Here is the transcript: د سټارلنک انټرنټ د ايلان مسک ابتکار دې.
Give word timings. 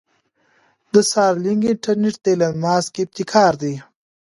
د 0.93 0.95
سټارلنک 1.09 1.61
انټرنټ 1.71 2.15
د 2.21 2.25
ايلان 2.31 2.55
مسک 2.63 2.93
ابتکار 3.03 3.53
دې. 3.61 3.75